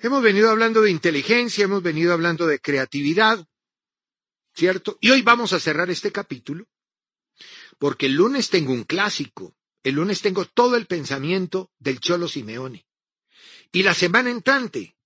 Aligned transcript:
Hemos 0.00 0.22
venido 0.22 0.48
hablando 0.48 0.80
de 0.82 0.92
inteligencia, 0.92 1.64
hemos 1.64 1.82
venido 1.82 2.12
hablando 2.12 2.46
de 2.46 2.60
creatividad, 2.60 3.44
¿cierto? 4.54 4.96
Y 5.00 5.10
hoy 5.10 5.22
vamos 5.22 5.52
a 5.52 5.58
cerrar 5.58 5.90
este 5.90 6.12
capítulo 6.12 6.68
porque 7.78 8.06
el 8.06 8.14
lunes 8.14 8.48
tengo 8.48 8.72
un 8.72 8.84
clásico, 8.84 9.56
el 9.82 9.96
lunes 9.96 10.20
tengo 10.20 10.44
todo 10.44 10.76
el 10.76 10.86
pensamiento 10.86 11.72
del 11.78 11.98
Cholo 11.98 12.28
Simeone. 12.28 12.86
Y 13.72 13.82
la 13.82 13.92
semana 13.92 14.30
entrante 14.30 14.96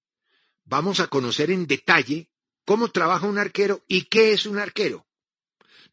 vamos 0.64 1.00
a 1.00 1.06
conocer 1.06 1.50
en 1.50 1.66
detalle 1.66 2.30
cómo 2.66 2.90
trabaja 2.90 3.26
un 3.26 3.38
arquero 3.38 3.82
y 3.88 4.04
qué 4.04 4.32
es 4.32 4.44
un 4.44 4.58
arquero. 4.58 5.06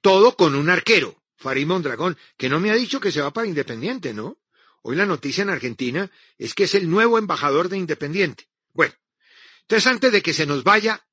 Todo 0.02 0.36
con 0.36 0.56
un 0.56 0.70
arquero, 0.70 1.24
Farid 1.38 1.68
Mondragón, 1.68 2.18
que 2.38 2.50
no 2.50 2.60
me 2.60 2.70
ha 2.70 2.76
dicho 2.76 3.00
que 3.00 3.14
se 3.14 3.22
va 3.22 3.32
para 3.32 3.48
Independiente, 3.48 4.14
¿no? 4.14 4.40
Hoy 4.82 4.98
la 4.98 5.06
noticia 5.06 5.42
en 5.42 5.50
Argentina 5.50 6.12
es 6.38 6.54
que 6.54 6.66
es 6.66 6.76
el 6.76 6.90
nuevo 6.90 7.18
embajador 7.18 7.70
de 7.70 7.78
Independiente. 7.78 8.49
Bueno, 8.74 8.94
entonces 9.62 9.88
antes 9.88 10.12
de 10.12 10.22
que 10.22 10.34
se 10.34 10.46
nos 10.46 10.64
vaya 10.64 11.06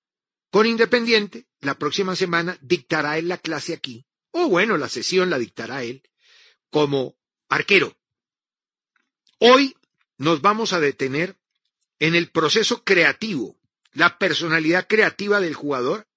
con 0.50 0.66
Independiente, 0.66 1.46
la 1.60 1.78
próxima 1.78 2.16
semana 2.16 2.58
dictará 2.60 3.18
él 3.18 3.28
la 3.28 3.38
clase 3.38 3.74
aquí, 3.74 4.06
o 4.30 4.48
bueno, 4.48 4.76
la 4.76 4.88
sesión 4.88 5.30
la 5.30 5.38
dictará 5.38 5.82
él, 5.82 6.02
como 6.70 7.18
arquero. 7.48 7.96
Hoy 9.38 9.76
nos 10.18 10.40
vamos 10.40 10.72
a 10.72 10.80
detener 10.80 11.36
en 11.98 12.14
el 12.14 12.30
proceso 12.30 12.84
creativo, 12.84 13.58
la 13.92 14.18
personalidad 14.18 14.86
creativa 14.86 15.40
del 15.40 15.54
jugador, 15.54 16.08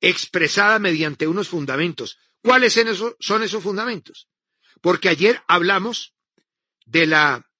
expresada 0.00 0.78
mediante 0.78 1.26
unos 1.26 1.48
fundamentos. 1.48 2.18
¿Cuáles 2.42 2.78
son 3.18 3.42
esos 3.42 3.62
fundamentos? 3.62 4.28
Porque 4.80 5.08
ayer 5.08 5.42
hablamos 5.48 6.14
de 6.84 7.06
la 7.06 7.50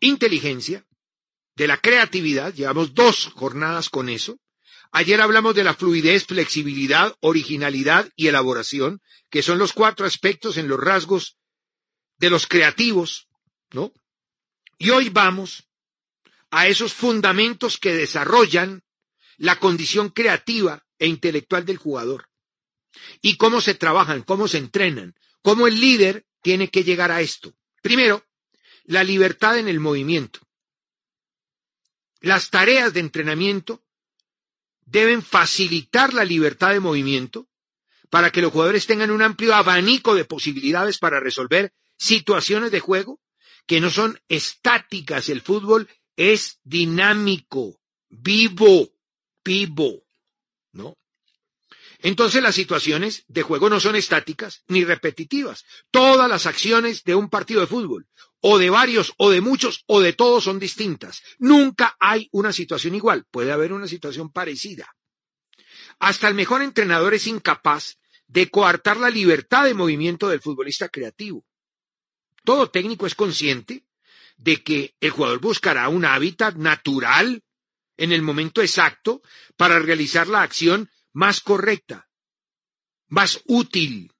inteligencia, 0.00 0.86
de 1.54 1.66
la 1.66 1.76
creatividad, 1.76 2.54
llevamos 2.54 2.94
dos 2.94 3.26
jornadas 3.34 3.90
con 3.90 4.08
eso. 4.08 4.38
Ayer 4.90 5.20
hablamos 5.20 5.54
de 5.54 5.64
la 5.64 5.74
fluidez, 5.74 6.26
flexibilidad, 6.26 7.14
originalidad 7.20 8.10
y 8.16 8.28
elaboración, 8.28 9.00
que 9.30 9.42
son 9.42 9.58
los 9.58 9.72
cuatro 9.72 10.06
aspectos 10.06 10.56
en 10.56 10.68
los 10.68 10.78
rasgos 10.78 11.38
de 12.18 12.30
los 12.30 12.46
creativos, 12.46 13.28
¿no? 13.72 13.92
Y 14.78 14.90
hoy 14.90 15.08
vamos 15.08 15.68
a 16.50 16.68
esos 16.68 16.92
fundamentos 16.92 17.78
que 17.78 17.94
desarrollan 17.94 18.82
la 19.38 19.58
condición 19.58 20.10
creativa 20.10 20.84
e 20.98 21.06
intelectual 21.06 21.64
del 21.64 21.78
jugador. 21.78 22.28
Y 23.22 23.36
cómo 23.36 23.60
se 23.60 23.74
trabajan, 23.74 24.22
cómo 24.22 24.48
se 24.48 24.58
entrenan, 24.58 25.14
cómo 25.40 25.66
el 25.66 25.80
líder 25.80 26.26
tiene 26.42 26.68
que 26.68 26.84
llegar 26.84 27.10
a 27.10 27.22
esto. 27.22 27.54
Primero, 27.80 28.24
la 28.84 29.02
libertad 29.02 29.58
en 29.58 29.68
el 29.68 29.80
movimiento. 29.80 30.40
Las 32.22 32.50
tareas 32.50 32.94
de 32.94 33.00
entrenamiento 33.00 33.82
deben 34.86 35.22
facilitar 35.22 36.14
la 36.14 36.24
libertad 36.24 36.70
de 36.70 36.78
movimiento 36.80 37.48
para 38.10 38.30
que 38.30 38.40
los 38.40 38.52
jugadores 38.52 38.86
tengan 38.86 39.10
un 39.10 39.22
amplio 39.22 39.54
abanico 39.54 40.14
de 40.14 40.24
posibilidades 40.24 40.98
para 40.98 41.18
resolver 41.18 41.74
situaciones 41.96 42.70
de 42.70 42.78
juego 42.78 43.20
que 43.66 43.80
no 43.80 43.90
son 43.90 44.20
estáticas. 44.28 45.28
El 45.28 45.40
fútbol 45.40 45.88
es 46.16 46.60
dinámico, 46.62 47.80
vivo, 48.08 48.88
vivo, 49.44 50.04
¿no? 50.72 50.96
Entonces 52.02 52.42
las 52.42 52.56
situaciones 52.56 53.24
de 53.28 53.42
juego 53.42 53.70
no 53.70 53.78
son 53.78 53.94
estáticas 53.94 54.64
ni 54.66 54.84
repetitivas. 54.84 55.64
Todas 55.90 56.28
las 56.28 56.46
acciones 56.46 57.04
de 57.04 57.14
un 57.14 57.30
partido 57.30 57.60
de 57.60 57.68
fútbol, 57.68 58.08
o 58.40 58.58
de 58.58 58.70
varios, 58.70 59.14
o 59.18 59.30
de 59.30 59.40
muchos, 59.40 59.84
o 59.86 60.00
de 60.00 60.12
todos 60.12 60.44
son 60.44 60.58
distintas. 60.58 61.22
Nunca 61.38 61.96
hay 62.00 62.28
una 62.32 62.52
situación 62.52 62.96
igual. 62.96 63.24
Puede 63.30 63.52
haber 63.52 63.72
una 63.72 63.86
situación 63.86 64.32
parecida. 64.32 64.92
Hasta 66.00 66.26
el 66.26 66.34
mejor 66.34 66.62
entrenador 66.62 67.14
es 67.14 67.28
incapaz 67.28 67.98
de 68.26 68.50
coartar 68.50 68.96
la 68.96 69.10
libertad 69.10 69.64
de 69.64 69.74
movimiento 69.74 70.28
del 70.28 70.40
futbolista 70.40 70.88
creativo. 70.88 71.44
Todo 72.44 72.70
técnico 72.70 73.06
es 73.06 73.14
consciente 73.14 73.84
de 74.36 74.62
que 74.64 74.96
el 75.00 75.10
jugador 75.10 75.40
buscará 75.40 75.88
un 75.88 76.04
hábitat 76.04 76.56
natural 76.56 77.44
en 77.96 78.10
el 78.10 78.22
momento 78.22 78.60
exacto 78.60 79.22
para 79.56 79.78
realizar 79.78 80.26
la 80.26 80.42
acción 80.42 80.90
más 81.12 81.40
correcta, 81.40 82.08
más 83.08 83.42
útil, 83.46 84.12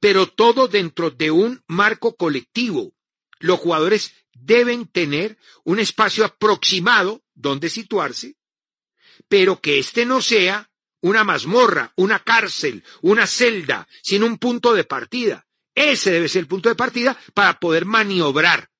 pero 0.00 0.26
todo 0.26 0.68
dentro 0.68 1.10
de 1.10 1.30
un 1.30 1.62
marco 1.66 2.16
colectivo. 2.16 2.92
Los 3.38 3.58
jugadores 3.58 4.14
deben 4.32 4.86
tener 4.86 5.38
un 5.64 5.78
espacio 5.78 6.24
aproximado 6.24 7.22
donde 7.34 7.68
situarse, 7.68 8.36
pero 9.28 9.60
que 9.60 9.78
éste 9.78 10.04
no 10.04 10.20
sea 10.22 10.70
una 11.00 11.24
mazmorra, 11.24 11.92
una 11.96 12.18
cárcel, 12.20 12.82
una 13.02 13.26
celda, 13.26 13.86
sino 14.02 14.26
un 14.26 14.38
punto 14.38 14.72
de 14.74 14.84
partida. 14.84 15.46
Ese 15.74 16.10
debe 16.10 16.28
ser 16.28 16.40
el 16.40 16.46
punto 16.46 16.68
de 16.68 16.76
partida 16.76 17.18
para 17.34 17.58
poder 17.58 17.84
maniobrar. 17.84 18.70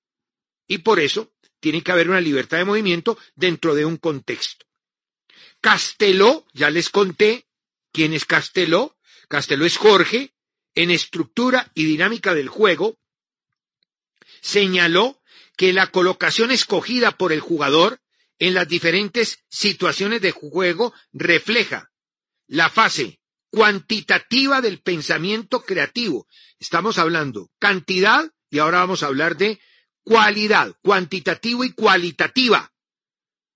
Y 0.66 0.78
por 0.78 1.00
eso 1.00 1.32
tiene 1.60 1.82
que 1.82 1.92
haber 1.92 2.08
una 2.08 2.20
libertad 2.20 2.58
de 2.58 2.64
movimiento 2.64 3.18
dentro 3.34 3.74
de 3.74 3.84
un 3.84 3.96
contexto. 3.96 4.64
Casteló, 5.60 6.46
ya 6.52 6.70
les 6.70 6.88
conté 6.90 7.46
quién 7.94 8.12
es 8.12 8.26
Casteló. 8.26 8.98
Casteló 9.28 9.64
es 9.64 9.78
Jorge, 9.78 10.34
en 10.74 10.90
estructura 10.90 11.70
y 11.74 11.84
dinámica 11.84 12.34
del 12.34 12.48
juego, 12.48 12.98
señaló 14.42 15.22
que 15.56 15.72
la 15.72 15.86
colocación 15.86 16.50
escogida 16.50 17.12
por 17.12 17.32
el 17.32 17.40
jugador 17.40 18.00
en 18.38 18.52
las 18.54 18.68
diferentes 18.68 19.44
situaciones 19.48 20.20
de 20.20 20.32
juego 20.32 20.92
refleja 21.12 21.92
la 22.48 22.68
fase 22.68 23.20
cuantitativa 23.50 24.60
del 24.60 24.80
pensamiento 24.80 25.64
creativo. 25.64 26.26
Estamos 26.58 26.98
hablando 26.98 27.50
cantidad 27.60 28.28
y 28.50 28.58
ahora 28.58 28.80
vamos 28.80 29.04
a 29.04 29.06
hablar 29.06 29.36
de 29.36 29.60
cualidad, 30.02 30.74
cuantitativo 30.82 31.62
y 31.62 31.72
cualitativa 31.72 32.72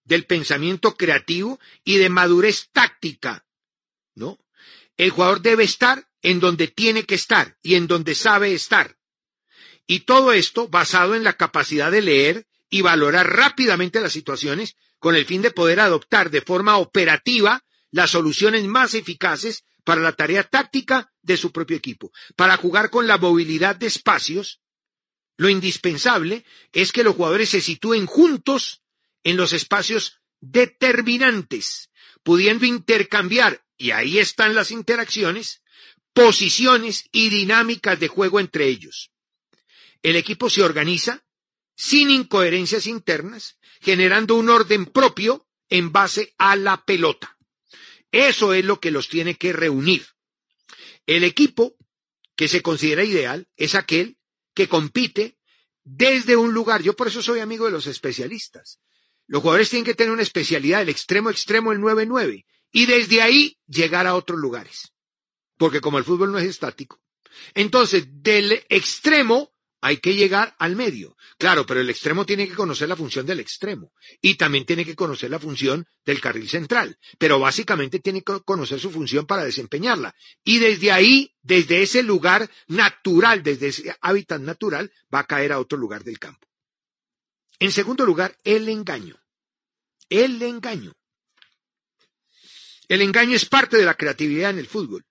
del 0.04 0.24
pensamiento 0.24 0.96
creativo 0.96 1.58
y 1.84 1.96
de 1.96 2.08
madurez 2.08 2.70
táctica, 2.72 3.44
¿no? 4.18 4.38
El 4.96 5.10
jugador 5.10 5.40
debe 5.40 5.64
estar 5.64 6.08
en 6.22 6.40
donde 6.40 6.68
tiene 6.68 7.04
que 7.04 7.14
estar 7.14 7.56
y 7.62 7.76
en 7.76 7.86
donde 7.86 8.14
sabe 8.14 8.52
estar. 8.52 8.96
Y 9.86 10.00
todo 10.00 10.32
esto 10.32 10.68
basado 10.68 11.14
en 11.14 11.24
la 11.24 11.34
capacidad 11.34 11.90
de 11.90 12.02
leer 12.02 12.46
y 12.68 12.82
valorar 12.82 13.34
rápidamente 13.34 14.00
las 14.00 14.12
situaciones 14.12 14.76
con 14.98 15.14
el 15.14 15.24
fin 15.24 15.42
de 15.42 15.50
poder 15.50 15.80
adoptar 15.80 16.30
de 16.30 16.42
forma 16.42 16.76
operativa 16.76 17.64
las 17.90 18.10
soluciones 18.10 18.64
más 18.64 18.94
eficaces 18.94 19.64
para 19.84 20.02
la 20.02 20.12
tarea 20.12 20.42
táctica 20.42 21.10
de 21.22 21.36
su 21.36 21.52
propio 21.52 21.76
equipo. 21.76 22.12
Para 22.36 22.56
jugar 22.58 22.90
con 22.90 23.06
la 23.06 23.16
movilidad 23.16 23.76
de 23.76 23.86
espacios, 23.86 24.60
lo 25.38 25.48
indispensable 25.48 26.44
es 26.72 26.92
que 26.92 27.04
los 27.04 27.14
jugadores 27.14 27.48
se 27.48 27.60
sitúen 27.60 28.06
juntos 28.06 28.82
en 29.22 29.36
los 29.36 29.52
espacios 29.52 30.20
determinantes, 30.40 31.90
pudiendo 32.22 32.66
intercambiar, 32.66 33.64
y 33.78 33.92
ahí 33.92 34.18
están 34.18 34.54
las 34.54 34.72
interacciones, 34.72 35.62
posiciones 36.12 37.04
y 37.12 37.30
dinámicas 37.30 37.98
de 38.00 38.08
juego 38.08 38.40
entre 38.40 38.66
ellos. 38.66 39.12
El 40.02 40.16
equipo 40.16 40.50
se 40.50 40.62
organiza 40.62 41.24
sin 41.76 42.10
incoherencias 42.10 42.86
internas, 42.88 43.56
generando 43.80 44.34
un 44.34 44.50
orden 44.50 44.86
propio 44.86 45.46
en 45.68 45.92
base 45.92 46.34
a 46.36 46.56
la 46.56 46.84
pelota. 46.84 47.36
Eso 48.10 48.52
es 48.52 48.64
lo 48.64 48.80
que 48.80 48.90
los 48.90 49.08
tiene 49.08 49.36
que 49.36 49.52
reunir. 49.52 50.06
El 51.06 51.22
equipo 51.24 51.76
que 52.34 52.48
se 52.48 52.62
considera 52.62 53.04
ideal 53.04 53.48
es 53.56 53.74
aquel 53.74 54.18
que 54.54 54.68
compite 54.68 55.38
desde 55.84 56.36
un 56.36 56.52
lugar. 56.52 56.82
Yo 56.82 56.94
por 56.94 57.08
eso 57.08 57.22
soy 57.22 57.40
amigo 57.40 57.66
de 57.66 57.72
los 57.72 57.86
especialistas. 57.86 58.80
Los 59.26 59.42
jugadores 59.42 59.70
tienen 59.70 59.84
que 59.84 59.94
tener 59.94 60.12
una 60.12 60.22
especialidad, 60.22 60.82
el 60.82 60.88
extremo 60.88 61.30
extremo, 61.30 61.70
el 61.70 61.78
9-9, 61.78 62.44
y 62.72 62.86
desde 62.86 63.22
ahí 63.22 63.58
llegar 63.66 64.06
a 64.06 64.14
otros 64.14 64.38
lugares. 64.38 64.92
Porque 65.56 65.80
como 65.80 65.98
el 65.98 66.04
fútbol 66.04 66.32
no 66.32 66.38
es 66.38 66.46
estático. 66.46 67.00
Entonces, 67.54 68.06
del 68.08 68.64
extremo 68.68 69.52
hay 69.80 69.98
que 69.98 70.14
llegar 70.14 70.56
al 70.58 70.76
medio. 70.76 71.16
Claro, 71.38 71.64
pero 71.64 71.80
el 71.80 71.90
extremo 71.90 72.26
tiene 72.26 72.48
que 72.48 72.54
conocer 72.54 72.88
la 72.88 72.96
función 72.96 73.26
del 73.26 73.40
extremo 73.40 73.92
y 74.20 74.34
también 74.34 74.64
tiene 74.64 74.84
que 74.84 74.96
conocer 74.96 75.30
la 75.30 75.38
función 75.38 75.86
del 76.04 76.20
carril 76.20 76.48
central, 76.48 76.98
pero 77.18 77.38
básicamente 77.38 78.00
tiene 78.00 78.22
que 78.22 78.40
conocer 78.40 78.80
su 78.80 78.90
función 78.90 79.26
para 79.26 79.44
desempeñarla. 79.44 80.14
Y 80.42 80.58
desde 80.58 80.90
ahí, 80.90 81.34
desde 81.42 81.82
ese 81.82 82.02
lugar 82.02 82.50
natural, 82.66 83.42
desde 83.42 83.68
ese 83.68 83.96
hábitat 84.00 84.40
natural, 84.40 84.92
va 85.14 85.20
a 85.20 85.26
caer 85.26 85.52
a 85.52 85.60
otro 85.60 85.78
lugar 85.78 86.02
del 86.02 86.18
campo. 86.18 86.46
En 87.60 87.72
segundo 87.72 88.04
lugar, 88.04 88.36
el 88.44 88.68
engaño. 88.68 89.16
El 90.08 90.42
engaño. 90.42 90.97
El 92.88 93.02
engaño 93.02 93.36
es 93.36 93.44
parte 93.44 93.76
de 93.76 93.84
la 93.84 93.94
creatividad 93.94 94.50
en 94.50 94.58
el 94.58 94.66
fútbol. 94.66 95.04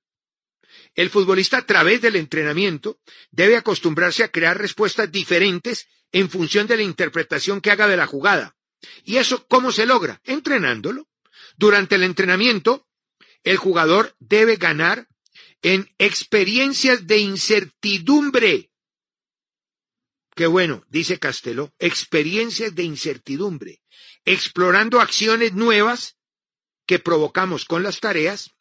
El 0.96 1.10
futbolista 1.10 1.60
a 1.60 1.66
través 1.66 2.02
del 2.02 2.16
entrenamiento 2.16 3.00
debe 3.30 3.56
acostumbrarse 3.56 4.24
a 4.24 4.32
crear 4.32 4.58
respuestas 4.58 5.12
diferentes 5.12 5.88
en 6.12 6.30
función 6.30 6.66
de 6.66 6.78
la 6.78 6.84
interpretación 6.84 7.62
que 7.62 7.72
haga 7.72 7.88
de 7.88 7.98
la 7.98 8.08
jugada. 8.08 8.58
¿Y 9.04 9.18
eso 9.18 9.48
cómo 9.48 9.72
se 9.72 9.86
logra? 9.86 10.22
Entrenándolo. 10.24 11.08
Durante 11.56 11.96
el 11.96 12.04
entrenamiento, 12.04 12.88
el 13.44 13.58
jugador 13.58 14.16
debe 14.20 14.56
ganar 14.56 15.08
en 15.62 15.90
experiencias 15.98 17.06
de 17.08 17.20
incertidumbre. 17.20 18.72
Qué 20.36 20.48
bueno, 20.48 20.84
dice 20.90 21.18
Castelo, 21.20 21.74
experiencias 21.80 22.76
de 22.76 22.84
incertidumbre, 22.84 23.82
explorando 24.24 25.00
acciones 25.00 25.54
nuevas 25.54 26.17
que 26.88 26.98
provocamos 26.98 27.66
con 27.66 27.84
las 27.84 28.00
tareas 28.00 28.56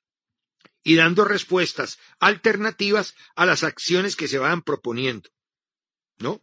y 0.83 0.97
dando 0.97 1.25
respuestas 1.25 1.99
alternativas 2.21 3.15
a 3.35 3.47
las 3.47 3.65
acciones 3.65 4.15
que 4.15 4.29
se 4.29 4.39
van 4.39 4.63
proponiendo. 4.63 5.31
¿No? 6.19 6.43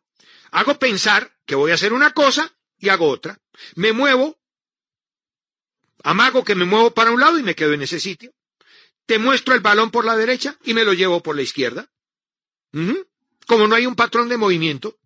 Hago 0.51 0.79
pensar 0.79 1.37
que 1.45 1.55
voy 1.55 1.71
a 1.71 1.75
hacer 1.75 1.93
una 1.93 2.11
cosa 2.11 2.55
y 2.77 2.89
hago 2.89 3.07
otra. 3.07 3.39
Me 3.75 3.93
muevo, 3.93 4.39
amago 6.03 6.43
que 6.43 6.55
me 6.55 6.65
muevo 6.65 6.93
para 6.93 7.11
un 7.11 7.19
lado 7.19 7.37
y 7.37 7.43
me 7.43 7.55
quedo 7.55 7.73
en 7.73 7.83
ese 7.83 7.99
sitio. 7.99 8.33
Te 9.05 9.19
muestro 9.19 9.53
el 9.53 9.61
balón 9.61 9.91
por 9.91 10.05
la 10.05 10.15
derecha 10.15 10.57
y 10.63 10.73
me 10.73 10.85
lo 10.85 10.93
llevo 10.93 11.21
por 11.21 11.35
la 11.35 11.41
izquierda. 11.41 11.89
Como 13.45 13.67
no 13.67 13.75
hay 13.75 13.85
un 13.85 13.95
patrón 13.95 14.29
de 14.29 14.37
movimiento, 14.37 14.97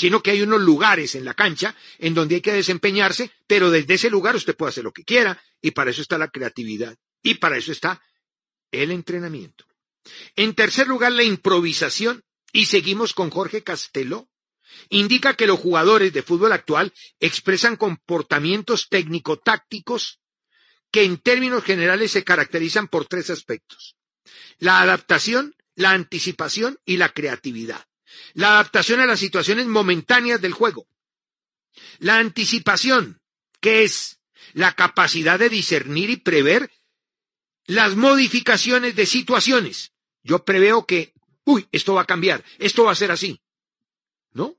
sino 0.00 0.22
que 0.22 0.30
hay 0.30 0.40
unos 0.40 0.62
lugares 0.62 1.14
en 1.14 1.26
la 1.26 1.34
cancha 1.34 1.76
en 1.98 2.14
donde 2.14 2.36
hay 2.36 2.40
que 2.40 2.54
desempeñarse, 2.54 3.30
pero 3.46 3.70
desde 3.70 3.94
ese 3.94 4.08
lugar 4.08 4.34
usted 4.34 4.56
puede 4.56 4.70
hacer 4.70 4.82
lo 4.82 4.92
que 4.92 5.04
quiera 5.04 5.38
y 5.60 5.72
para 5.72 5.90
eso 5.90 6.00
está 6.00 6.16
la 6.16 6.28
creatividad 6.28 6.96
y 7.22 7.34
para 7.34 7.58
eso 7.58 7.70
está 7.70 8.00
el 8.72 8.92
entrenamiento. 8.92 9.66
En 10.36 10.54
tercer 10.54 10.88
lugar, 10.88 11.12
la 11.12 11.22
improvisación 11.22 12.24
y 12.50 12.64
seguimos 12.64 13.12
con 13.12 13.28
Jorge 13.28 13.62
Casteló. 13.62 14.30
Indica 14.88 15.34
que 15.34 15.46
los 15.46 15.58
jugadores 15.58 16.14
de 16.14 16.22
fútbol 16.22 16.52
actual 16.52 16.94
expresan 17.18 17.76
comportamientos 17.76 18.88
técnico-tácticos 18.88 20.20
que 20.90 21.04
en 21.04 21.18
términos 21.18 21.62
generales 21.62 22.12
se 22.12 22.24
caracterizan 22.24 22.88
por 22.88 23.04
tres 23.04 23.28
aspectos. 23.28 23.96
La 24.56 24.80
adaptación, 24.80 25.54
la 25.74 25.90
anticipación 25.90 26.78
y 26.86 26.96
la 26.96 27.10
creatividad. 27.10 27.89
La 28.34 28.52
adaptación 28.52 29.00
a 29.00 29.06
las 29.06 29.20
situaciones 29.20 29.66
momentáneas 29.66 30.40
del 30.40 30.52
juego. 30.52 30.86
La 31.98 32.18
anticipación, 32.18 33.20
que 33.60 33.84
es 33.84 34.20
la 34.52 34.74
capacidad 34.74 35.38
de 35.38 35.48
discernir 35.48 36.10
y 36.10 36.16
prever 36.16 36.70
las 37.66 37.96
modificaciones 37.96 38.96
de 38.96 39.06
situaciones. 39.06 39.92
Yo 40.22 40.44
preveo 40.44 40.86
que, 40.86 41.14
uy, 41.44 41.68
esto 41.72 41.94
va 41.94 42.02
a 42.02 42.06
cambiar, 42.06 42.44
esto 42.58 42.84
va 42.84 42.92
a 42.92 42.96
ser 42.96 43.10
así. 43.10 43.40
¿No? 44.32 44.56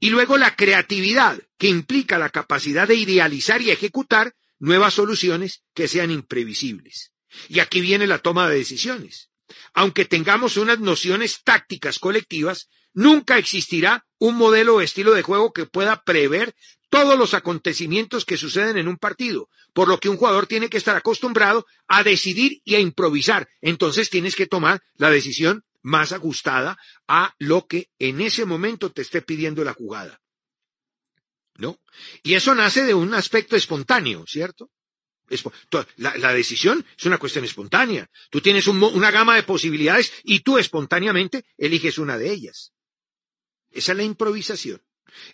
Y 0.00 0.10
luego 0.10 0.36
la 0.36 0.56
creatividad, 0.56 1.40
que 1.58 1.68
implica 1.68 2.18
la 2.18 2.30
capacidad 2.30 2.88
de 2.88 2.96
idealizar 2.96 3.62
y 3.62 3.70
ejecutar 3.70 4.34
nuevas 4.58 4.94
soluciones 4.94 5.62
que 5.74 5.88
sean 5.88 6.10
imprevisibles. 6.10 7.12
Y 7.48 7.60
aquí 7.60 7.80
viene 7.80 8.06
la 8.06 8.18
toma 8.18 8.48
de 8.48 8.56
decisiones. 8.56 9.30
Aunque 9.74 10.04
tengamos 10.04 10.56
unas 10.56 10.80
nociones 10.80 11.42
tácticas 11.42 11.98
colectivas, 11.98 12.68
nunca 12.94 13.38
existirá 13.38 14.06
un 14.18 14.36
modelo 14.36 14.76
o 14.76 14.80
estilo 14.80 15.12
de 15.12 15.22
juego 15.22 15.52
que 15.52 15.66
pueda 15.66 16.02
prever 16.04 16.54
todos 16.90 17.18
los 17.18 17.32
acontecimientos 17.32 18.26
que 18.26 18.36
suceden 18.36 18.76
en 18.76 18.86
un 18.86 18.98
partido, 18.98 19.48
por 19.72 19.88
lo 19.88 19.98
que 19.98 20.10
un 20.10 20.18
jugador 20.18 20.46
tiene 20.46 20.68
que 20.68 20.76
estar 20.76 20.94
acostumbrado 20.94 21.66
a 21.88 22.02
decidir 22.02 22.60
y 22.64 22.74
a 22.74 22.80
improvisar. 22.80 23.48
Entonces 23.62 24.10
tienes 24.10 24.36
que 24.36 24.46
tomar 24.46 24.82
la 24.96 25.10
decisión 25.10 25.64
más 25.80 26.12
ajustada 26.12 26.78
a 27.08 27.34
lo 27.38 27.66
que 27.66 27.90
en 27.98 28.20
ese 28.20 28.44
momento 28.44 28.92
te 28.92 29.02
esté 29.02 29.22
pidiendo 29.22 29.64
la 29.64 29.72
jugada. 29.72 30.20
¿No? 31.56 31.80
Y 32.22 32.34
eso 32.34 32.54
nace 32.54 32.84
de 32.84 32.94
un 32.94 33.14
aspecto 33.14 33.56
espontáneo, 33.56 34.24
¿cierto? 34.26 34.70
La, 35.96 36.32
decisión 36.32 36.84
es 36.98 37.06
una 37.06 37.18
cuestión 37.18 37.44
espontánea. 37.44 38.08
Tú 38.30 38.40
tienes 38.40 38.66
una 38.66 39.10
gama 39.10 39.36
de 39.36 39.42
posibilidades 39.42 40.12
y 40.24 40.40
tú 40.40 40.58
espontáneamente 40.58 41.44
eliges 41.56 41.98
una 41.98 42.18
de 42.18 42.30
ellas. 42.30 42.72
Esa 43.70 43.92
es 43.92 43.98
la 43.98 44.04
improvisación. 44.04 44.82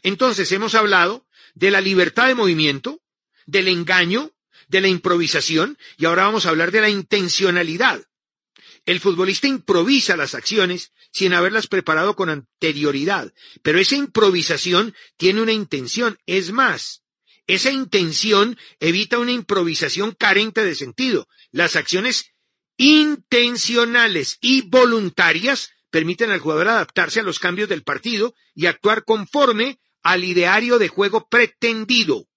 Entonces 0.02 0.50
hemos 0.52 0.74
hablado 0.74 1.26
de 1.54 1.70
la 1.70 1.80
libertad 1.80 2.28
de 2.28 2.34
movimiento, 2.34 3.00
del 3.46 3.68
engaño, 3.68 4.32
de 4.68 4.80
la 4.80 4.88
improvisación 4.88 5.78
y 5.96 6.04
ahora 6.04 6.24
vamos 6.24 6.46
a 6.46 6.50
hablar 6.50 6.70
de 6.70 6.80
la 6.80 6.90
intencionalidad. 6.90 8.02
El 8.84 9.00
futbolista 9.00 9.46
improvisa 9.46 10.16
las 10.16 10.34
acciones 10.34 10.92
sin 11.12 11.34
haberlas 11.34 11.66
preparado 11.66 12.16
con 12.16 12.30
anterioridad, 12.30 13.32
pero 13.62 13.78
esa 13.78 13.96
improvisación 13.96 14.94
tiene 15.16 15.42
una 15.42 15.52
intención. 15.52 16.18
Es 16.26 16.52
más, 16.52 17.02
esa 17.48 17.72
intención 17.72 18.58
evita 18.78 19.18
una 19.18 19.32
improvisación 19.32 20.12
carente 20.12 20.62
de 20.64 20.74
sentido. 20.74 21.28
Las 21.50 21.76
acciones 21.76 22.34
intencionales 22.76 24.36
y 24.42 24.60
voluntarias 24.68 25.70
permiten 25.90 26.30
al 26.30 26.40
jugador 26.40 26.68
adaptarse 26.68 27.20
a 27.20 27.22
los 27.22 27.38
cambios 27.38 27.70
del 27.70 27.82
partido 27.82 28.34
y 28.54 28.66
actuar 28.66 29.04
conforme 29.04 29.80
al 30.02 30.24
ideario 30.24 30.78
de 30.78 30.88
juego 30.88 31.26
pretendido. 31.28 32.28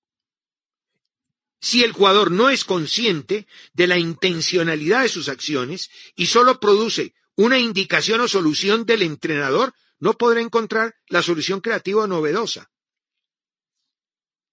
Si 1.59 1.83
el 1.83 1.91
jugador 1.91 2.31
no 2.31 2.49
es 2.49 2.63
consciente 2.63 3.47
de 3.73 3.87
la 3.87 3.99
intencionalidad 3.99 5.03
de 5.03 5.09
sus 5.09 5.27
acciones 5.27 5.91
y 6.15 6.27
solo 6.27 6.59
produce 6.61 7.13
una 7.35 7.59
indicación 7.59 8.21
o 8.21 8.29
solución 8.29 8.85
del 8.85 9.01
entrenador, 9.01 9.73
no 9.99 10.13
podrá 10.17 10.39
encontrar 10.39 10.95
la 11.07 11.21
solución 11.21 11.59
creativa 11.59 12.03
o 12.03 12.07
novedosa. 12.07 12.71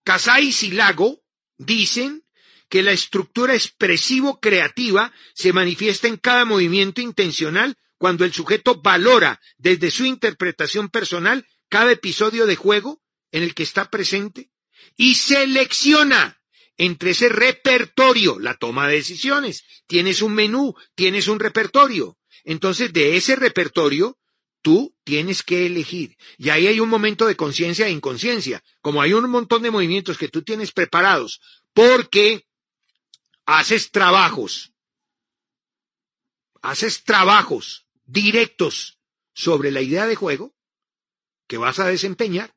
Casais 0.08 0.62
y 0.62 0.70
Lago 0.70 1.22
dicen 1.58 2.24
que 2.70 2.82
la 2.82 2.92
estructura 2.92 3.52
expresivo-creativa 3.52 5.12
se 5.34 5.52
manifiesta 5.52 6.08
en 6.08 6.16
cada 6.16 6.46
movimiento 6.46 7.02
intencional 7.02 7.76
cuando 7.98 8.24
el 8.24 8.32
sujeto 8.32 8.80
valora 8.80 9.38
desde 9.58 9.90
su 9.90 10.06
interpretación 10.06 10.88
personal 10.88 11.46
cada 11.68 11.92
episodio 11.92 12.46
de 12.46 12.56
juego 12.56 13.02
en 13.32 13.42
el 13.42 13.54
que 13.54 13.64
está 13.64 13.90
presente 13.90 14.50
y 14.96 15.16
selecciona 15.16 16.40
entre 16.78 17.10
ese 17.10 17.28
repertorio 17.28 18.38
la 18.38 18.54
toma 18.54 18.88
de 18.88 18.94
decisiones. 18.94 19.64
Tienes 19.86 20.22
un 20.22 20.32
menú, 20.32 20.74
tienes 20.94 21.28
un 21.28 21.38
repertorio. 21.38 22.16
Entonces, 22.44 22.94
de 22.94 23.18
ese 23.18 23.36
repertorio, 23.36 24.18
tú 24.62 24.94
tienes 25.04 25.42
que 25.42 25.66
elegir. 25.66 26.16
Y 26.36 26.50
ahí 26.50 26.66
hay 26.66 26.80
un 26.80 26.88
momento 26.88 27.26
de 27.26 27.36
conciencia 27.36 27.86
e 27.86 27.90
inconsciencia. 27.90 28.62
Como 28.80 29.02
hay 29.02 29.12
un 29.12 29.28
montón 29.30 29.62
de 29.62 29.70
movimientos 29.70 30.18
que 30.18 30.28
tú 30.28 30.42
tienes 30.42 30.72
preparados 30.72 31.40
porque 31.72 32.46
haces 33.46 33.90
trabajos, 33.90 34.72
haces 36.62 37.04
trabajos 37.04 37.86
directos 38.04 38.98
sobre 39.32 39.70
la 39.70 39.80
idea 39.80 40.06
de 40.06 40.16
juego 40.16 40.54
que 41.46 41.56
vas 41.56 41.78
a 41.78 41.86
desempeñar, 41.86 42.54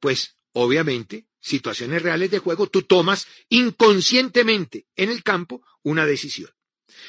pues 0.00 0.36
obviamente 0.52 1.26
situaciones 1.40 2.02
reales 2.02 2.30
de 2.30 2.38
juego 2.38 2.68
tú 2.68 2.82
tomas 2.82 3.26
inconscientemente 3.48 4.86
en 4.96 5.10
el 5.10 5.22
campo 5.22 5.62
una 5.82 6.06
decisión. 6.06 6.50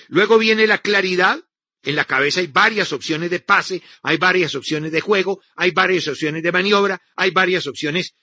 Luego 0.08 0.38
viene 0.38 0.68
la 0.68 0.80
claridad. 0.80 1.44
En 1.86 1.96
la 1.96 2.06
cabeza 2.06 2.40
hay 2.40 2.48
varias 2.48 2.92
opciones 2.92 3.30
de 3.30 3.40
pase, 3.40 3.82
hay 4.02 4.18
varias 4.18 4.56
opciones 4.56 4.92
de 4.92 5.02
juego, 5.02 5.42
hay 5.56 5.72
varias 5.72 6.08
opciones 6.08 6.42
de 6.42 6.52
maniobra, 6.52 7.02
hay 7.16 7.32
varias 7.32 7.68
opciones 7.68 8.16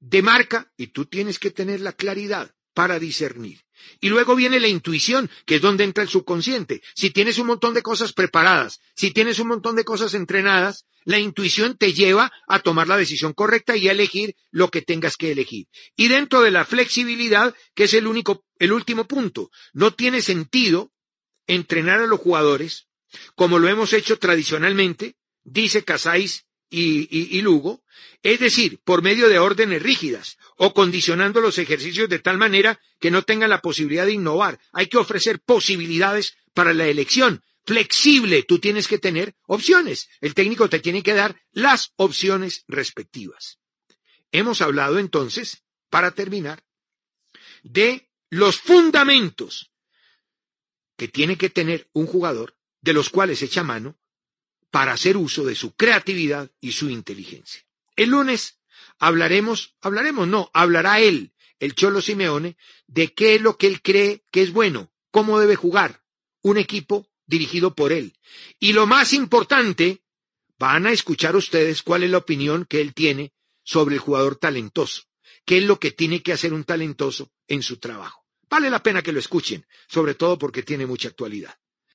de 0.00 0.20
marca 0.20 0.70
y 0.76 0.88
tú 0.88 1.06
tienes 1.06 1.38
que 1.38 1.52
tener 1.52 1.80
la 1.80 1.92
claridad 1.92 2.54
para 2.74 2.98
discernir. 2.98 3.60
Y 4.00 4.08
luego 4.08 4.34
viene 4.34 4.58
la 4.58 4.68
intuición, 4.68 5.30
que 5.46 5.56
es 5.56 5.62
donde 5.62 5.84
entra 5.84 6.02
el 6.02 6.08
subconsciente. 6.08 6.82
Si 6.94 7.10
tienes 7.10 7.38
un 7.38 7.46
montón 7.46 7.74
de 7.74 7.82
cosas 7.82 8.12
preparadas, 8.12 8.80
si 8.96 9.12
tienes 9.12 9.38
un 9.38 9.48
montón 9.48 9.76
de 9.76 9.84
cosas 9.84 10.14
entrenadas, 10.14 10.86
la 11.04 11.18
intuición 11.18 11.76
te 11.76 11.92
lleva 11.92 12.32
a 12.48 12.60
tomar 12.60 12.88
la 12.88 12.96
decisión 12.96 13.32
correcta 13.32 13.76
y 13.76 13.88
a 13.88 13.92
elegir 13.92 14.34
lo 14.50 14.70
que 14.70 14.82
tengas 14.82 15.16
que 15.16 15.32
elegir. 15.32 15.66
Y 15.96 16.08
dentro 16.08 16.42
de 16.42 16.50
la 16.50 16.64
flexibilidad, 16.64 17.54
que 17.74 17.84
es 17.84 17.94
el 17.94 18.06
único, 18.06 18.44
el 18.58 18.72
último 18.72 19.06
punto, 19.06 19.50
no 19.72 19.94
tiene 19.94 20.20
sentido 20.22 20.92
entrenar 21.46 22.00
a 22.00 22.06
los 22.06 22.20
jugadores 22.20 22.88
como 23.34 23.58
lo 23.58 23.68
hemos 23.68 23.92
hecho 23.92 24.18
tradicionalmente, 24.18 25.16
dice 25.44 25.84
Casais 25.84 26.46
y, 26.70 27.40
Lugo, 27.42 27.84
es 28.22 28.40
decir, 28.40 28.80
por 28.82 29.02
medio 29.02 29.28
de 29.28 29.38
órdenes 29.38 29.82
rígidas 29.82 30.38
o 30.56 30.72
condicionando 30.72 31.40
los 31.40 31.58
ejercicios 31.58 32.08
de 32.08 32.18
tal 32.18 32.38
manera 32.38 32.80
que 32.98 33.10
no 33.10 33.22
tengan 33.22 33.50
la 33.50 33.60
posibilidad 33.60 34.06
de 34.06 34.12
innovar. 34.12 34.58
Hay 34.72 34.86
que 34.86 34.96
ofrecer 34.96 35.40
posibilidades 35.40 36.36
para 36.54 36.72
la 36.72 36.86
elección. 36.86 37.42
Flexible, 37.64 38.42
tú 38.42 38.58
tienes 38.58 38.88
que 38.88 38.98
tener 38.98 39.34
opciones. 39.46 40.08
El 40.20 40.34
técnico 40.34 40.68
te 40.68 40.80
tiene 40.80 41.02
que 41.02 41.14
dar 41.14 41.40
las 41.52 41.92
opciones 41.96 42.64
respectivas. 42.68 43.58
Hemos 44.32 44.62
hablado 44.62 44.98
entonces, 44.98 45.62
para 45.90 46.12
terminar, 46.12 46.64
de 47.62 48.08
los 48.30 48.56
fundamentos 48.56 49.71
que 50.96 51.08
tiene 51.08 51.36
que 51.36 51.50
tener 51.50 51.88
un 51.92 52.06
jugador, 52.06 52.56
de 52.80 52.92
los 52.92 53.10
cuales 53.10 53.42
echa 53.42 53.62
mano 53.62 53.98
para 54.70 54.92
hacer 54.92 55.16
uso 55.16 55.44
de 55.44 55.54
su 55.54 55.74
creatividad 55.74 56.50
y 56.60 56.72
su 56.72 56.88
inteligencia. 56.90 57.64
El 57.96 58.10
lunes 58.10 58.60
hablaremos, 58.98 59.76
hablaremos, 59.80 60.26
no, 60.28 60.50
hablará 60.54 61.00
él, 61.00 61.32
el 61.58 61.74
Cholo 61.74 62.00
Simeone, 62.00 62.56
de 62.86 63.12
qué 63.14 63.36
es 63.36 63.40
lo 63.40 63.56
que 63.56 63.66
él 63.66 63.82
cree 63.82 64.24
que 64.30 64.42
es 64.42 64.52
bueno, 64.52 64.90
cómo 65.10 65.38
debe 65.38 65.56
jugar 65.56 66.02
un 66.42 66.58
equipo 66.58 67.08
dirigido 67.26 67.74
por 67.74 67.92
él. 67.92 68.18
Y 68.58 68.72
lo 68.72 68.86
más 68.86 69.12
importante, 69.12 70.02
van 70.58 70.86
a 70.86 70.92
escuchar 70.92 71.36
ustedes 71.36 71.82
cuál 71.82 72.02
es 72.02 72.10
la 72.10 72.18
opinión 72.18 72.64
que 72.64 72.80
él 72.80 72.94
tiene 72.94 73.32
sobre 73.64 73.96
el 73.96 74.00
jugador 74.00 74.36
talentoso, 74.36 75.02
qué 75.44 75.58
es 75.58 75.64
lo 75.64 75.78
que 75.78 75.90
tiene 75.90 76.22
que 76.22 76.32
hacer 76.32 76.52
un 76.52 76.64
talentoso 76.64 77.32
en 77.48 77.62
su 77.62 77.78
trabajo. 77.78 78.21
Vale 78.52 78.68
la 78.68 78.82
pena 78.82 79.00
que 79.00 79.12
lo 79.12 79.18
escuchen, 79.18 79.66
sobre 79.88 80.14
todo 80.14 80.36
porque 80.38 80.62
tiene 80.62 80.84
mucha 80.84 81.08
actualidad. 81.08 81.54